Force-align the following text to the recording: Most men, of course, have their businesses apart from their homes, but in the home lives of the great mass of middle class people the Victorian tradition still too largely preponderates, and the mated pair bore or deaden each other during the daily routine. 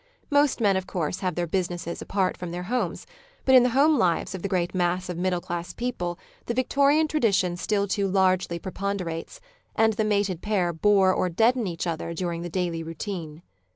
Most 0.31 0.59
men, 0.59 0.75
of 0.77 0.87
course, 0.87 1.19
have 1.19 1.35
their 1.35 1.45
businesses 1.45 2.01
apart 2.01 2.35
from 2.35 2.49
their 2.49 2.63
homes, 2.63 3.05
but 3.45 3.53
in 3.53 3.61
the 3.61 3.69
home 3.69 3.99
lives 3.99 4.33
of 4.33 4.41
the 4.41 4.47
great 4.47 4.73
mass 4.73 5.09
of 5.09 5.15
middle 5.19 5.39
class 5.39 5.73
people 5.73 6.17
the 6.47 6.55
Victorian 6.55 7.07
tradition 7.07 7.55
still 7.55 7.87
too 7.87 8.07
largely 8.07 8.57
preponderates, 8.57 9.39
and 9.75 9.93
the 9.93 10.03
mated 10.03 10.41
pair 10.41 10.73
bore 10.73 11.13
or 11.13 11.29
deaden 11.29 11.67
each 11.67 11.85
other 11.85 12.15
during 12.15 12.41
the 12.41 12.49
daily 12.49 12.81
routine. 12.81 13.43